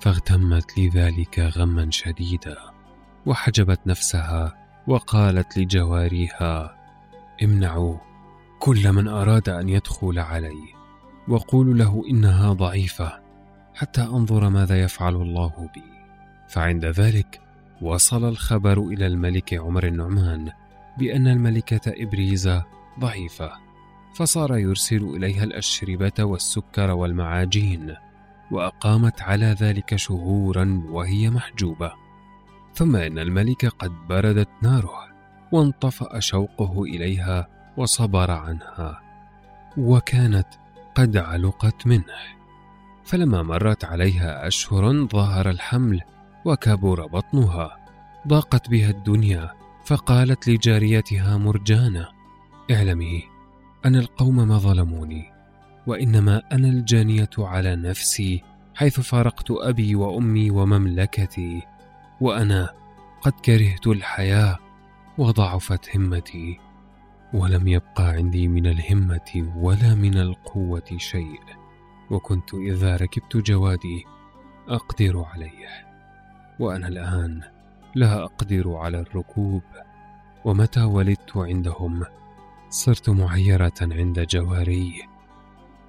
فاغتمت 0.00 0.78
لذلك 0.78 1.38
غما 1.38 1.90
شديدا 1.90 2.56
وحجبت 3.26 3.80
نفسها 3.86 4.54
وقالت 4.86 5.58
لجواريها 5.58 6.85
امنعوا 7.42 7.96
كل 8.58 8.92
من 8.92 9.08
أراد 9.08 9.48
أن 9.48 9.68
يدخل 9.68 10.18
علي 10.18 10.76
وقولوا 11.28 11.74
له 11.74 12.02
إنها 12.10 12.52
ضعيفة 12.52 13.20
حتى 13.74 14.02
أنظر 14.02 14.48
ماذا 14.48 14.80
يفعل 14.82 15.14
الله 15.14 15.70
بي. 15.74 15.82
فعند 16.48 16.84
ذلك 16.84 17.40
وصل 17.82 18.28
الخبر 18.28 18.78
إلى 18.78 19.06
الملك 19.06 19.54
عمر 19.54 19.86
النعمان 19.86 20.52
بأن 20.98 21.28
الملكة 21.28 21.92
ابريزه 22.02 22.64
ضعيفة 23.00 23.52
فصار 24.14 24.58
يرسل 24.58 25.04
إليها 25.04 25.44
الأشربة 25.44 26.24
والسكر 26.24 26.90
والمعاجين 26.90 27.94
وأقامت 28.50 29.22
على 29.22 29.46
ذلك 29.46 29.96
شهورا 29.96 30.82
وهي 30.88 31.30
محجوبة. 31.30 31.92
ثم 32.74 32.96
إن 32.96 33.18
الملك 33.18 33.66
قد 33.66 33.92
بردت 34.08 34.48
ناره 34.62 35.05
وانطفأ 35.52 36.20
شوقه 36.20 36.82
إليها 36.82 37.48
وصبر 37.76 38.30
عنها 38.30 39.00
وكانت 39.76 40.48
قد 40.94 41.16
علقت 41.16 41.86
منه. 41.86 42.36
فلما 43.04 43.42
مرت 43.42 43.84
عليها 43.84 44.46
أشهر 44.46 45.06
ظهر 45.06 45.50
الحمل 45.50 46.00
وكبر 46.44 47.06
بطنها 47.06 47.76
ضاقت 48.28 48.70
بها 48.70 48.90
الدنيا 48.90 49.50
فقالت 49.84 50.48
لجاريتها 50.48 51.36
مرجانة 51.36 52.08
اعلمي 52.70 53.22
ان 53.86 53.96
القوم 53.96 54.48
ما 54.48 54.58
ظلموني 54.58 55.32
وإنما 55.86 56.42
أنا 56.52 56.68
الجانية 56.68 57.30
على 57.38 57.76
نفسي 57.76 58.42
حيث 58.74 59.00
فارقت 59.00 59.50
أبي 59.50 59.94
وأمي 59.94 60.50
ومملكتي 60.50 61.62
وأنا 62.20 62.68
قد 63.22 63.32
كرهت 63.32 63.86
الحياة 63.86 64.58
وضعفت 65.18 65.96
همتي 65.96 66.60
ولم 67.34 67.68
يبقى 67.68 68.08
عندي 68.08 68.48
من 68.48 68.66
الهمة 68.66 69.52
ولا 69.56 69.94
من 69.94 70.18
القوة 70.18 70.96
شيء 70.96 71.40
وكنت 72.10 72.54
إذا 72.54 72.96
ركبت 72.96 73.36
جوادي 73.36 74.04
أقدر 74.68 75.24
عليه. 75.34 75.86
وأنا 76.60 76.88
الآن 76.88 77.42
لا 77.94 78.24
أقدر 78.24 78.76
على 78.76 79.00
الركوب 79.00 79.62
ومتى 80.44 80.82
ولدت 80.82 81.36
عندهم؟ 81.36 82.04
صرت 82.68 83.10
معيرة 83.10 83.74
عند 83.82 84.20
جواري. 84.20 85.02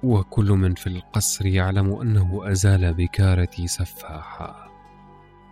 وكل 0.02 0.50
من 0.50 0.74
في 0.74 0.86
القصر 0.86 1.46
يعلم 1.46 2.00
أنه 2.00 2.40
أزال 2.50 2.94
بكارتي 2.94 3.66
سفاحا. 3.66 4.68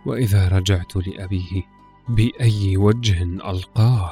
وإذا 0.05 0.47
رجعت 0.47 0.95
لأبيه 0.95 1.76
بأي 2.09 2.77
وجه 2.77 3.23
ألقاه 3.23 4.11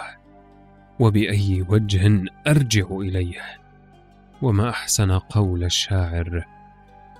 وبأي 0.99 1.65
وجه 1.69 2.23
أرجع 2.47 2.85
إليه. 2.91 3.41
وما 4.41 4.69
أحسن 4.69 5.11
قول 5.11 5.63
الشاعر 5.63 6.45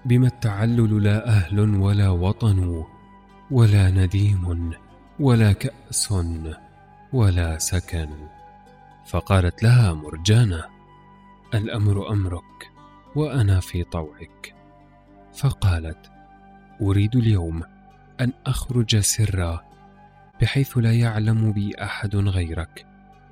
بما 0.06 0.28
التعلل 0.28 1.04
لا 1.04 1.28
أهل 1.28 1.60
ولا 1.60 2.10
وطن 2.10 2.84
ولا 3.52 3.92
نديم 3.92 4.72
ولا 5.20 5.52
كأس 5.52 6.14
ولا 7.14 7.58
سكن. 7.58 8.10
فقالت 9.06 9.64
لها 9.64 9.94
مرجانة 9.94 10.64
الأمر 11.54 12.10
أمرك 12.12 12.72
وأنا 13.16 13.60
في 13.60 13.84
طوعك. 13.84 14.56
فقالت 15.34 16.12
أريد 16.82 17.16
اليوم 17.16 17.64
أن 18.22 18.34
أخرج 18.46 19.00
سرا 19.00 19.64
بحيث 20.41 20.78
لا 20.78 20.93
يعلم 20.93 21.52
بي 21.52 21.71
أحد 21.84 22.15
غيرك 22.15 22.86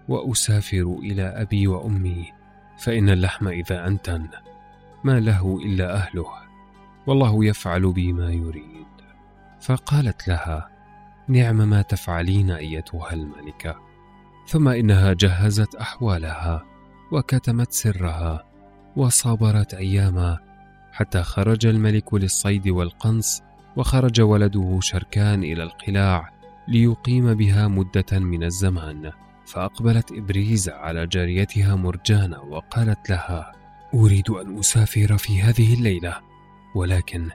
وأسافر 0.07 0.97
إلى 0.99 1.23
أبي 1.23 1.67
وأمي 1.67 2.31
فإن 2.77 3.09
اللحم 3.09 3.47
إذا 3.47 3.87
أنتن 3.87 4.27
ما 5.03 5.19
له 5.19 5.57
إلا 5.65 5.95
أهله 5.95 6.27
والله 7.07 7.45
يفعل 7.45 7.93
بي 7.93 8.13
ما 8.13 8.31
يريد. 8.31 8.85
فقالت 9.61 10.27
لها 10.27 10.69
نعم 11.27 11.69
ما 11.69 11.81
تفعلين 11.81 12.51
أيتها 12.51 13.13
الملكة. 13.13 13.75
ثم 14.47 14.67
إنها 14.67 15.13
جهزت 15.13 15.75
أحوالها 15.75 16.65
وكتمت 17.11 17.71
سرها 17.71 18.43
وصبرت 18.95 19.73
أياما 19.73 20.39
حتى 20.91 21.23
خرج 21.23 21.65
الملك 21.65 22.13
للصيد 22.13 22.67
والقنص 22.67 23.41
وخرج 23.75 24.21
ولده 24.21 24.79
شركان 24.81 25.43
إلى 25.43 25.63
القلاع 25.63 26.32
ليقيم 26.67 27.33
بها 27.33 27.67
مدة 27.67 28.19
من 28.19 28.43
الزمان. 28.43 29.11
فأقبلت 29.45 30.11
إبريز 30.11 30.69
على 30.69 31.07
جاريتها 31.07 31.75
مرجانة 31.75 32.41
وقالت 32.41 33.09
لها 33.09 33.51
أريد 33.93 34.29
أن 34.29 34.59
أسافر 34.59 35.17
في 35.17 35.41
هذه 35.41 35.73
الليلة 35.73 36.17
ولكن 36.75 37.29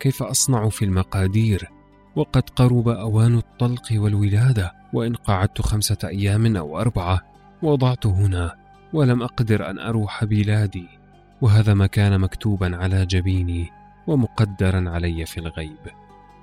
كيف 0.00 0.22
أصنع 0.22 0.68
في 0.68 0.84
المقادير؟ 0.84 1.70
وقد 2.16 2.50
قرب 2.50 2.88
أوان 2.88 3.36
الطلق 3.36 3.92
والولادة 3.92 4.72
وإن 4.92 5.14
قعدت 5.14 5.60
خمسة 5.60 5.98
أيام 6.04 6.56
أو 6.56 6.80
أربعة 6.80 7.20
وضعت 7.62 8.06
هنا 8.06 8.56
ولم 8.92 9.22
أقدر 9.22 9.70
أن 9.70 9.78
أروح 9.78 10.24
بلادي 10.24 10.88
وهذا 11.40 11.74
ما 11.74 11.86
كان 11.86 12.20
مكتوبا 12.20 12.76
على 12.76 13.06
جبيني 13.06 13.70
ومقدرا 14.06 14.90
علي 14.90 15.26
في 15.26 15.38
الغيب. 15.38 15.78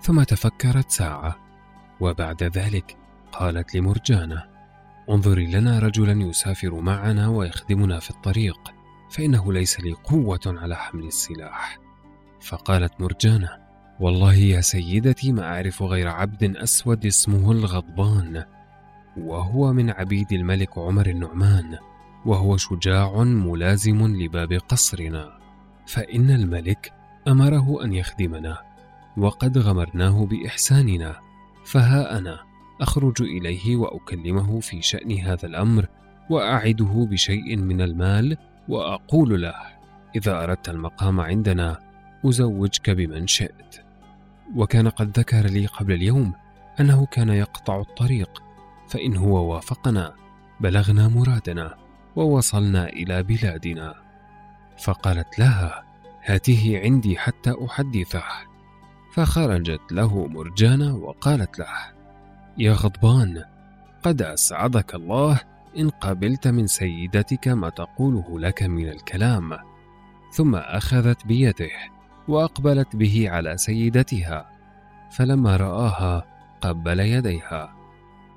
ثم 0.01 0.23
تفكرت 0.23 0.91
ساعة 0.91 1.50
وبعد 2.01 2.43
ذلك 2.43 2.97
قالت 3.31 3.75
لمرجانة 3.75 4.43
انظري 5.09 5.45
لنا 5.47 5.79
رجلا 5.79 6.23
يسافر 6.23 6.81
معنا 6.81 7.27
ويخدمنا 7.27 7.99
في 7.99 8.09
الطريق 8.09 8.59
فإنه 9.11 9.53
ليس 9.53 9.79
لي 9.79 9.91
قوة 9.91 10.39
على 10.45 10.75
حمل 10.75 11.03
السلاح. 11.03 11.79
فقالت 12.41 13.01
مرجانة 13.01 13.49
والله 13.99 14.33
يا 14.33 14.61
سيدتي 14.61 15.31
ما 15.31 15.43
أعرف 15.43 15.83
غير 15.83 16.07
عبد 16.07 16.57
أسود 16.57 17.05
اسمه 17.05 17.51
الغضبان 17.51 18.43
وهو 19.17 19.73
من 19.73 19.89
عبيد 19.89 20.33
الملك 20.33 20.77
عمر 20.77 21.07
النعمان 21.07 21.77
وهو 22.25 22.57
شجاع 22.57 23.23
ملازم 23.23 24.07
لباب 24.07 24.53
قصرنا. 24.53 25.37
فإن 25.87 26.29
الملك 26.29 26.93
أمره 27.27 27.83
أن 27.83 27.93
يخدمنا 27.93 28.57
وقد 29.17 29.57
غمرناه 29.57 30.25
بإحساننا. 30.25 31.30
فها 31.65 32.17
أنا 32.17 32.39
أخرج 32.81 33.21
إليه 33.21 33.75
وأكلمه 33.75 34.59
في 34.59 34.81
شأن 34.81 35.11
هذا 35.11 35.45
الأمر 35.45 35.85
وأعده 36.29 37.07
بشيء 37.11 37.57
من 37.57 37.81
المال 37.81 38.37
وأقول 38.69 39.41
له 39.41 39.55
إذا 40.15 40.43
أردت 40.43 40.69
المقام 40.69 41.19
عندنا 41.19 41.79
أزوجك 42.25 42.89
بمن 42.89 43.27
شئت. 43.27 43.85
وكان 44.55 44.89
قد 44.89 45.19
ذكر 45.19 45.45
لي 45.45 45.65
قبل 45.65 45.93
اليوم 45.93 46.33
أنه 46.79 47.05
كان 47.05 47.29
يقطع 47.29 47.81
الطريق 47.81 48.43
فإن 48.87 49.17
هو 49.17 49.53
وافقنا 49.53 50.13
بلغنا 50.59 51.07
مرادنا 51.07 51.75
ووصلنا 52.15 52.89
إلى 52.89 53.23
بلادنا. 53.23 53.95
فقالت 54.77 55.39
لها 55.39 55.83
هاته 56.23 56.81
عندي 56.83 57.17
حتى 57.17 57.55
أحدثه. 57.65 58.50
فخرجت 59.13 59.91
له 59.91 60.27
مرجانة 60.27 60.95
وقالت 60.95 61.59
له 61.59 61.67
يا 62.57 62.73
غضبان 62.73 63.43
قد 64.03 64.21
أسعدك 64.21 64.95
الله 64.95 65.39
إن 65.77 65.89
قبلت 65.89 66.47
من 66.47 66.67
سيدتك 66.67 67.47
ما 67.47 67.69
تقوله 67.69 68.39
لك 68.39 68.63
من 68.63 68.89
الكلام 68.89 69.57
ثم 70.31 70.55
أخذت 70.55 71.25
بيده 71.25 71.69
وأقبلت 72.27 72.95
به 72.95 73.29
على 73.29 73.57
سيدتها 73.57 74.49
فلما 75.11 75.57
رآها 75.57 76.25
قبل 76.61 76.99
يديها 76.99 77.73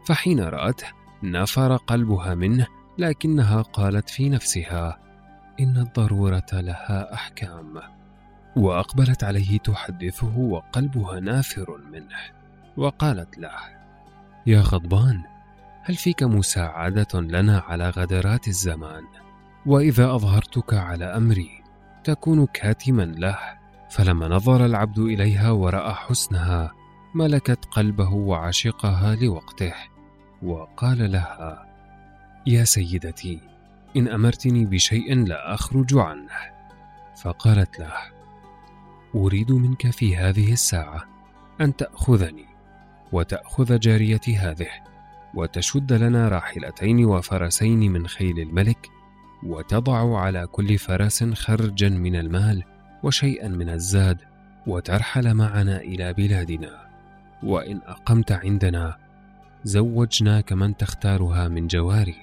فحين 0.06 0.40
رأته 0.40 0.86
نفر 1.22 1.76
قلبها 1.76 2.34
منه 2.34 2.66
لكنها 2.98 3.62
قالت 3.62 4.10
في 4.10 4.28
نفسها 4.28 4.98
إن 5.60 5.76
الضرورة 5.76 6.46
لها 6.52 7.14
أحكام. 7.14 7.93
وأقبلت 8.56 9.24
عليه 9.24 9.58
تحدثه 9.58 10.38
وقلبها 10.38 11.20
نافر 11.20 11.80
منه 11.92 12.16
وقالت 12.76 13.38
له 13.38 13.58
يا 14.46 14.60
غضبان 14.60 15.22
هل 15.82 15.94
فيك 15.94 16.22
مساعدة 16.22 17.20
لنا 17.20 17.58
على 17.58 17.90
غدرات 17.90 18.48
الزمان؟ 18.48 19.04
وإذا 19.66 20.14
أظهرتك 20.14 20.74
على 20.74 21.04
أمري 21.04 21.62
تكون 22.04 22.46
كاتما 22.46 23.02
له 23.02 23.38
فلما 23.90 24.28
نظر 24.28 24.66
العبد 24.66 24.98
إليها 24.98 25.50
ورأى 25.50 25.94
حسنها 25.94 26.72
ملكت 27.14 27.64
قلبه 27.64 28.10
وعشقها 28.10 29.14
لوقته 29.14 29.74
وقال 30.42 31.12
لها 31.12 31.66
يا 32.46 32.64
سيدتي 32.64 33.40
إن 33.96 34.08
أمرتني 34.08 34.64
بشيء 34.64 35.24
لا 35.26 35.54
أخرج 35.54 35.96
عنه. 35.96 36.54
فقالت 37.16 37.78
له 37.78 38.13
أريد 39.14 39.52
منك 39.52 39.90
في 39.90 40.16
هذه 40.16 40.52
الساعة 40.52 41.04
أن 41.60 41.76
تأخذني 41.76 42.46
وتأخذ 43.12 43.78
جاريتي 43.78 44.36
هذه 44.36 44.70
وتشد 45.34 45.92
لنا 45.92 46.28
راحلتين 46.28 47.04
وفرسين 47.04 47.92
من 47.92 48.06
خيل 48.06 48.38
الملك 48.38 48.90
وتضع 49.42 50.18
على 50.18 50.46
كل 50.46 50.78
فرس 50.78 51.24
خرجا 51.24 51.88
من 51.88 52.16
المال 52.16 52.62
وشيئا 53.02 53.48
من 53.48 53.68
الزاد 53.68 54.18
وترحل 54.66 55.34
معنا 55.34 55.80
إلى 55.80 56.12
بلادنا. 56.12 56.84
وإن 57.42 57.80
أقمت 57.86 58.32
عندنا 58.32 58.96
زوجناك 59.64 60.52
من 60.52 60.76
تختارها 60.76 61.48
من 61.48 61.66
جواري 61.66 62.16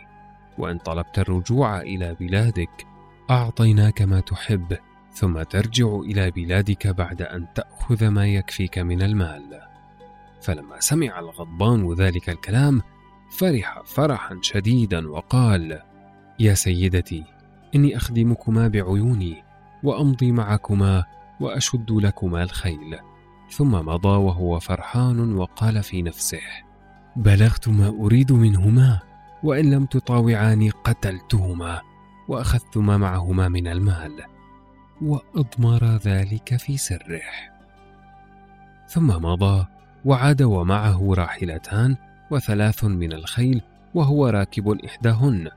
وإن 0.57 0.77
طلبت 0.77 1.19
الرجوع 1.19 1.81
إلى 1.81 2.15
بلادك 2.19 2.85
أعطيناك 3.29 4.01
ما 4.01 4.19
تحب. 4.19 4.77
ثم 5.13 5.41
ترجع 5.41 5.95
إلى 5.95 6.31
بلادك 6.31 6.87
بعد 6.87 7.21
أن 7.21 7.47
تأخذ 7.55 8.07
ما 8.07 8.27
يكفيك 8.27 8.77
من 8.77 9.01
المال. 9.01 9.61
فلما 10.41 10.79
سمع 10.79 11.19
الغضبان 11.19 11.93
ذلك 11.93 12.29
الكلام 12.29 12.81
فرح 13.37 13.81
فرحا 13.85 14.39
شديدا 14.41 15.09
وقال 15.09 15.79
يا 16.39 16.53
سيدتي 16.53 17.23
إني 17.75 17.97
أخدمكما 17.97 18.67
بعيوني 18.67 19.43
وأمضي 19.83 20.31
معكما 20.31 21.05
وأشد 21.39 21.91
لكما 21.91 22.43
الخيل. 22.43 22.97
ثم 23.49 23.71
مضى 23.71 24.17
وهو 24.17 24.59
فرحان 24.59 25.35
وقال 25.35 25.83
في 25.83 26.01
نفسه 26.01 26.41
بلغت 27.15 27.67
ما 27.67 27.87
أريد 27.87 28.31
منهما 28.31 28.99
وإن 29.43 29.71
لم 29.71 29.85
تطاوعاني 29.85 30.69
قتلتهما 30.69 31.81
وأخذت 32.27 32.77
ما 32.77 32.97
معهما 32.97 33.47
من 33.47 33.67
المال. 33.67 34.30
وأضمر 35.01 35.85
ذلك 35.85 36.55
في 36.55 36.77
سره. 36.77 37.21
ثم 38.87 39.07
مضى 39.07 39.65
وعاد 40.05 40.41
ومعه 40.41 41.13
راحلتان 41.13 41.97
وثلاث 42.31 42.83
من 42.83 43.13
الخيل 43.13 43.61
وهو 43.93 44.27
راكب 44.27 44.77
إحداهن. 44.85 45.49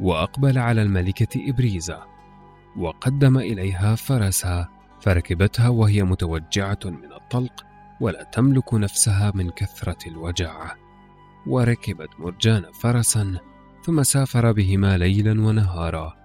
وأقبل 0.00 0.58
على 0.58 0.82
الملكة 0.82 1.50
إبريزة. 1.50 2.02
وقدم 2.76 3.38
إليها 3.38 3.94
فرسها 3.94 4.68
فركبتها 5.00 5.68
وهي 5.68 6.02
متوجعة 6.02 6.78
من 6.84 7.12
الطلق 7.12 7.66
ولا 8.00 8.22
تملك 8.22 8.74
نفسها 8.74 9.32
من 9.34 9.50
كثرة 9.50 10.08
الوجع. 10.08 10.72
وركبت 11.46 12.08
مرجان 12.18 12.64
فرسا 12.82 13.38
ثم 13.84 14.02
سافر 14.02 14.52
بهما 14.52 14.98
ليلا 14.98 15.46
ونهارا. 15.46 16.15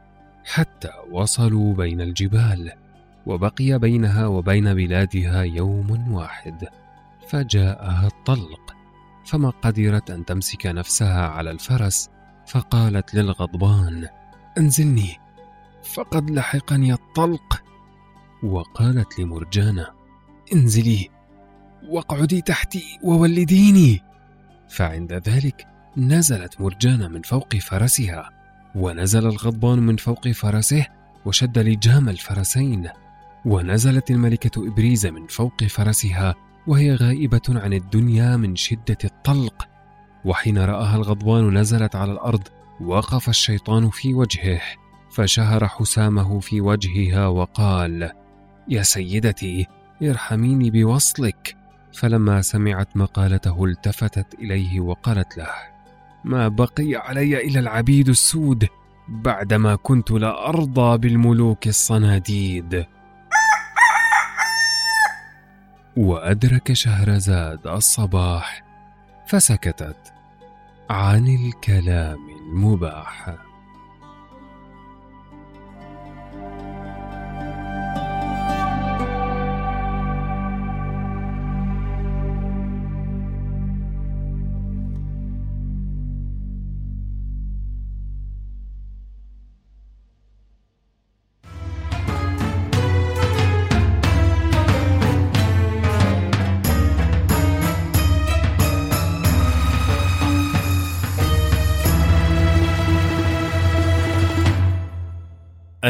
حتى 0.46 0.92
وصلوا 1.12 1.74
بين 1.74 2.02
الجبال 2.02 2.72
وبقي 3.26 3.80
بينها 3.80 4.28
وبين 4.28 4.74
بلادها 4.74 5.42
يوم 5.42 6.14
واحد 6.14 6.68
فجاءها 7.28 8.08
الطلق. 8.08 8.76
فما 9.26 9.50
قدرت 9.50 10.12
أن 10.12 10.26
تمسك 10.26 10.66
نفسها 10.66 11.28
على 11.28 11.52
الفرس 11.52 12.10
فقالت 12.48 13.16
للغضبان 13.16 14.08
انزلني 14.58 15.18
فقد 15.84 16.30
لحقني 16.30 16.94
الطلق. 16.94 17.64
وقالت 18.44 19.20
لمرجانه 19.20 19.88
انزلي 20.54 21.10
واقعدي 21.90 22.42
تحتي 22.42 23.00
وولديني. 23.04 24.02
فعند 24.70 25.14
ذلك 25.14 25.68
نزلت 25.98 26.62
مرجانه 26.62 27.08
من 27.08 27.22
فوق 27.22 27.56
فرسها. 27.56 28.41
ونزل 28.76 29.26
الغضبان 29.26 29.80
من 29.80 29.96
فوق 29.96 30.28
فرسه 30.28 30.86
وشد 31.26 31.60
لجام 31.60 32.10
الفرسين. 32.10 32.90
ونزلت 33.46 34.12
الملكة 34.12 34.68
إبريز 34.68 35.08
من 35.08 35.28
فوق 35.28 35.64
فرسها 35.64 36.36
وهي 36.68 36.96
غائبة 36.96 37.42
عن 37.50 37.74
الدنيا 37.74 38.38
من 38.38 38.56
شدة 38.56 38.98
الطلق. 39.04 39.68
وحين 40.26 40.58
رآها 40.58 40.96
الغضبان 40.96 41.58
نزلت 41.58 41.96
على 41.96 42.12
الأرض 42.12 42.48
وقف 42.82 43.30
الشيطان 43.30 43.90
في 43.90 44.14
وجهه 44.14 44.62
فشهر 45.12 45.68
حسامه 45.68 46.40
في 46.40 46.62
وجهها 46.62 47.28
وقال 47.28 48.12
يا 48.70 48.84
سيدتي 48.84 49.68
ارحميني 50.04 50.72
بوصلك. 50.72 51.56
فلما 51.94 52.42
سمعت 52.42 52.98
مقالته 52.98 53.66
التفتت 53.66 54.34
إليه 54.34 54.80
وقالت 54.80 55.38
له 55.38 55.71
ما 56.24 56.48
بقي 56.48 56.96
علي 56.96 57.48
إلا 57.48 57.60
العبيد 57.60 58.10
السود 58.10 58.68
بعدما 59.08 59.76
كنت 59.76 60.12
لا 60.12 60.50
أرضى 60.50 60.98
بالملوك 60.98 61.68
الصناديد. 61.68 62.86
وأدرك 65.98 66.74
شهرزاد 66.74 67.68
الصباح 67.68 68.64
فسكتت 69.28 70.14
عن 70.90 71.28
الكلام 71.28 72.30
المباح. 72.30 73.36